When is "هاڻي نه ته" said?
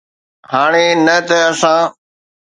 0.51-1.37